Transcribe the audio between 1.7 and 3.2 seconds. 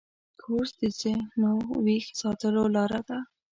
ویښ ساتلو لاره ده.